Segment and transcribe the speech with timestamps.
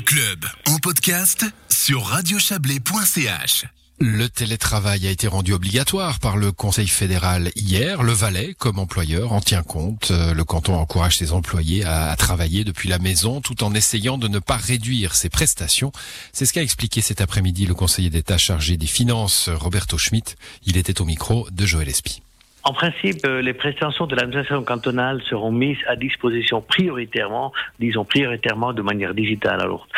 [0.00, 3.66] Le club en podcast sur radiochablais.ch.
[3.98, 8.02] Le télétravail a été rendu obligatoire par le Conseil fédéral hier.
[8.02, 10.10] Le Valais, comme employeur, en tient compte.
[10.10, 14.28] Euh, le canton encourage ses employés à, travailler depuis la maison tout en essayant de
[14.28, 15.92] ne pas réduire ses prestations.
[16.32, 20.34] C'est ce qu'a expliqué cet après-midi le conseiller d'État chargé des finances, Roberto Schmidt.
[20.64, 22.22] Il était au micro de Joël Espy.
[22.62, 28.72] En principe, euh, les prestations de l'administration cantonale seront mises à disposition prioritairement, disons prioritairement
[28.72, 29.60] de manière digitale.
[29.60, 29.88] Alors,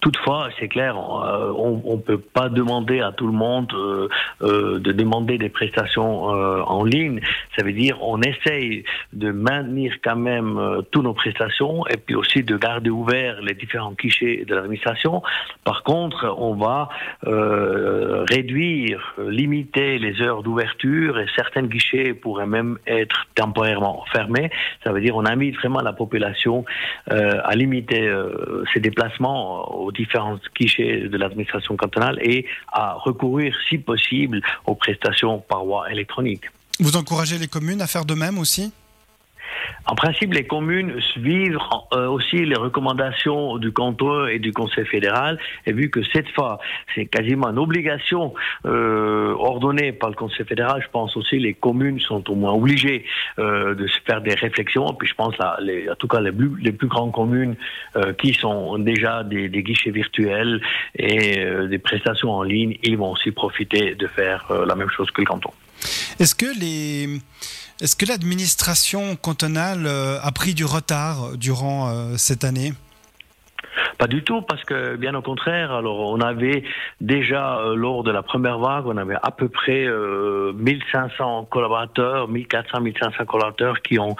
[0.00, 4.08] Toutefois, c'est clair, on ne peut pas demander à tout le monde euh,
[4.42, 7.20] euh, de demander des prestations euh, en ligne.
[7.56, 12.42] Ça veut dire on essaye de maintenir quand même toutes nos prestations et puis aussi
[12.42, 15.22] de garder ouverts les différents guichets de l'administration.
[15.64, 16.88] Par contre, on va
[17.22, 24.50] réduire, limiter les heures d'ouverture et certains guichets pourraient même être temporairement fermés.
[24.84, 26.64] Ça veut dire on invite vraiment la population
[27.08, 28.10] à limiter
[28.72, 35.38] ses déplacements aux différents guichets de l'administration cantonale et à recourir, si possible, aux prestations
[35.38, 36.44] par voie électronique.
[36.80, 38.72] Vous encouragez les communes à faire de même aussi?
[39.86, 41.58] En principe, les communes suivent
[41.92, 46.58] euh, aussi les recommandations du canton et du Conseil fédéral, et vu que cette fois,
[46.94, 52.00] c'est quasiment une obligation euh, ordonnée par le Conseil fédéral, je pense aussi les communes
[52.00, 53.04] sont au moins obligées
[53.38, 54.86] euh, de se faire des réflexions.
[54.98, 55.58] Puis je pense, là,
[55.90, 57.54] en tout cas, les plus, les plus grandes communes
[58.18, 60.60] qui sont déjà des, des guichets virtuels
[60.94, 65.20] et des prestations en ligne, ils vont aussi profiter de faire la même chose que
[65.20, 65.50] le canton.
[66.18, 67.20] Est-ce que les
[67.80, 72.72] est-ce que l'administration cantonale euh, a pris du retard durant euh, cette année?
[73.98, 76.64] Pas du tout, parce que bien au contraire, alors on avait
[77.00, 82.80] déjà euh, lors de la première vague, on avait à peu près 1500 collaborateurs, 1400,
[82.80, 84.16] 1500 collaborateurs qui ont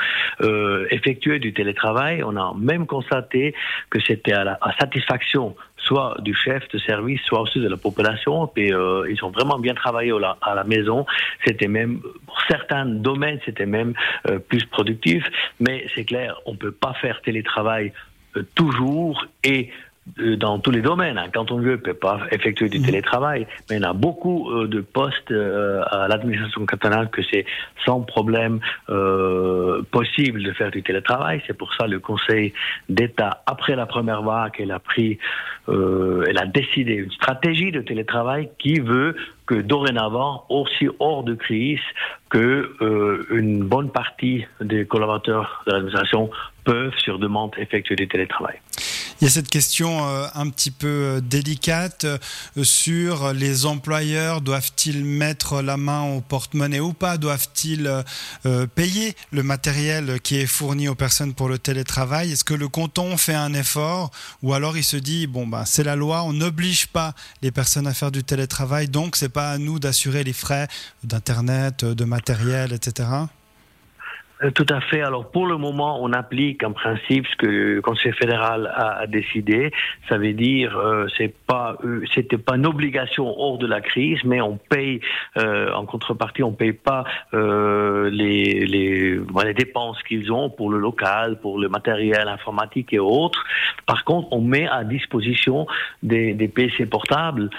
[0.90, 2.22] effectué du télétravail.
[2.24, 3.54] On a même constaté
[3.90, 5.54] que c'était à la satisfaction
[5.86, 8.50] soit du chef de service, soit aussi de la population.
[8.56, 11.06] Et euh, ils ont vraiment bien travaillé à la maison.
[11.44, 13.94] C'était même, pour certains domaines, c'était même
[14.28, 15.24] euh, plus productif.
[15.60, 18.15] Mais c'est clair, on peut pas faire télétravail euh,
[18.54, 19.70] toujours et
[20.20, 21.18] euh, dans tous les domaines.
[21.18, 21.26] Hein.
[21.34, 22.86] Quand on veut, on peut pas effectuer du mhm.
[22.86, 27.44] télétravail, mais il y a beaucoup euh, de postes euh, à l'administration cantonale que c'est
[27.84, 28.60] sans problème
[29.90, 31.42] possible de faire du télétravail.
[31.46, 32.52] C'est pour ça le Conseil
[32.88, 35.18] d'État, après la première vague, elle a pris,
[35.68, 39.14] elle a décidé une stratégie de télétravail qui veut
[39.46, 41.80] que dorénavant, aussi hors de crise,
[42.28, 42.76] que
[43.30, 46.30] une bonne partie des collaborateurs de l'administration
[46.66, 48.60] peuvent, sur demande, effectuer du télétravail.
[49.20, 52.18] Il y a cette question euh, un petit peu euh, délicate euh,
[52.64, 54.42] sur les employeurs.
[54.42, 57.16] Doivent-ils mettre la main au porte-monnaie ou pas?
[57.16, 58.04] Doivent-ils
[58.74, 62.32] payer le matériel qui est fourni aux personnes pour le télétravail?
[62.32, 64.10] Est-ce que le canton fait un effort?
[64.42, 67.86] Ou alors il se dit bon ben c'est la loi, on n'oblige pas les personnes
[67.86, 70.68] à faire du télétravail, donc c'est pas à nous d'assurer les frais
[71.04, 73.08] d'internet, de matériel, etc.
[74.42, 75.00] Euh, tout à fait.
[75.00, 79.70] Alors pour le moment, on applique en principe ce que le Conseil fédéral a, décidé.
[80.08, 84.18] Ça veut dire euh, c'est pas euh, c'était pas une obligation hors de la crise,
[84.24, 85.00] mais on paye
[85.38, 90.78] euh, en contrepartie, on paye pas euh, les les, les dépenses qu'ils ont pour le
[90.78, 93.42] local, pour le matériel informatique et autres.
[93.86, 95.66] Par contre, on met à disposition
[96.02, 97.50] des, des PC portables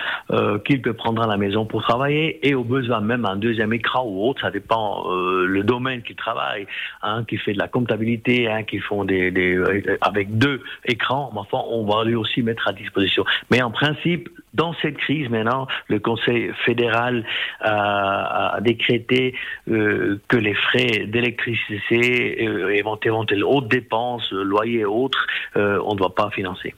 [0.65, 4.03] qu'il peut prendre à la maison pour travailler et au besoin même un deuxième écran
[4.05, 4.41] ou autre.
[4.41, 6.66] Ça dépend le domaine qu'il travaille
[7.01, 11.31] un qui fait de la comptabilité, qui font des, euh, avec deux écrans.
[11.35, 13.25] Enfin, on va lui aussi mettre à disposition.
[13.51, 17.25] Mais en principe, dans cette crise maintenant, le Conseil fédéral
[17.61, 19.35] a, décrété
[19.69, 26.15] euh, que les frais d'électricité, euh, éventuellement hautes dépenses, loyer et autres, on ne doit
[26.15, 26.73] pas financer.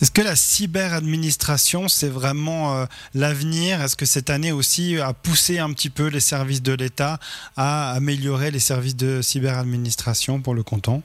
[0.00, 3.80] Est-ce que la cyberadministration, c'est vraiment euh, l'avenir?
[3.80, 7.18] Est-ce que cette année aussi a poussé un petit peu les services de l'État
[7.56, 11.02] à améliorer les services de cyberadministration pour le canton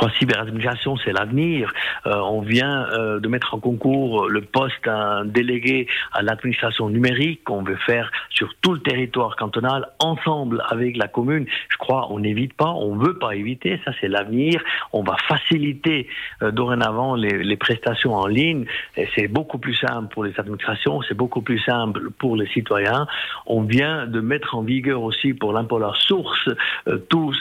[0.00, 1.72] crois cyberadministration, c'est l'avenir.
[2.06, 4.88] Euh, on vient euh, de mettre en concours le poste
[5.26, 11.06] délégué à l'administration numérique qu'on veut faire sur tout le territoire cantonal, ensemble avec la
[11.06, 11.46] commune.
[11.68, 14.62] Je crois on n'évite pas, on veut pas éviter, ça c'est l'avenir.
[14.92, 16.08] On va faciliter
[16.42, 18.64] euh, dorénavant les, prestations en ligne.
[19.14, 23.06] C'est beaucoup plus simple pour les administrations, c'est beaucoup plus simple pour les citoyens.
[23.44, 26.48] On vient de mettre en vigueur aussi pour l'impôt la source
[27.10, 27.36] tous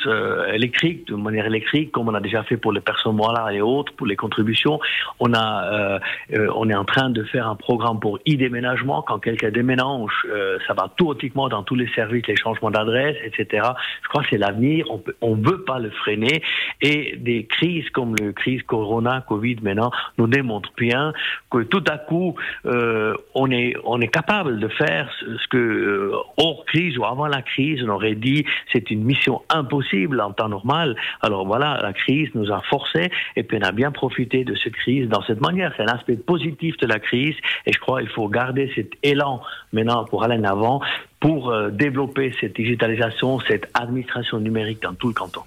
[0.53, 3.61] électriques, de manière électrique, comme on a des déjà fait pour les personnes morales et
[3.61, 4.79] autres, pour les contributions.
[5.19, 5.99] On a, euh,
[6.33, 9.01] euh, on est en train de faire un programme pour e-déménagement.
[9.01, 13.67] Quand quelqu'un déménage, euh, ça va automatiquement dans tous les services, les changements d'adresse, etc.
[14.03, 14.85] Je crois que c'est l'avenir.
[14.89, 16.41] On peut, on veut pas le freiner.
[16.81, 21.13] Et des crises comme le crise Corona, Covid maintenant nous démontrent bien
[21.49, 26.97] que tout à coup, on est, on est capable de faire ce que hors crise
[26.97, 30.95] ou avant la crise, on aurait dit c'est une mission impossible en temps normal.
[31.21, 34.73] Alors voilà, la crise nous a forcé et puis on a bien profité de cette
[34.73, 35.73] crise dans cette manière.
[35.77, 37.35] C'est un aspect positif de la crise
[37.65, 39.41] et je crois qu'il faut garder cet élan
[39.73, 40.81] maintenant pour aller en avant
[41.19, 45.41] pour euh, développer cette digitalisation, cette administration numérique dans tout le canton.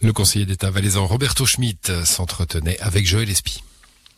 [0.00, 3.62] Le conseiller d'État valaisan Roberto Schmitt s'entretenait avec Joël Espy.